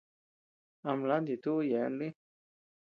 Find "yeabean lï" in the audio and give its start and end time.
1.69-2.07